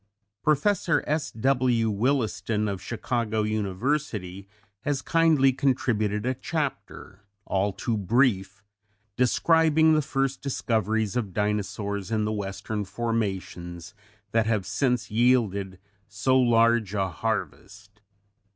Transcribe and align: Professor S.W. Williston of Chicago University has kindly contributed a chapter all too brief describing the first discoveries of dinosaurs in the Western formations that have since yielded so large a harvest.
Professor 0.41 1.03
S.W. 1.05 1.91
Williston 1.91 2.67
of 2.67 2.81
Chicago 2.81 3.43
University 3.43 4.47
has 4.79 4.99
kindly 5.03 5.53
contributed 5.53 6.25
a 6.25 6.33
chapter 6.33 7.21
all 7.45 7.71
too 7.71 7.95
brief 7.97 8.63
describing 9.15 9.93
the 9.93 10.01
first 10.01 10.41
discoveries 10.41 11.15
of 11.15 11.33
dinosaurs 11.35 12.09
in 12.09 12.25
the 12.25 12.33
Western 12.33 12.83
formations 12.83 13.93
that 14.31 14.47
have 14.47 14.65
since 14.65 15.11
yielded 15.11 15.77
so 16.07 16.35
large 16.35 16.95
a 16.95 17.07
harvest. 17.07 18.01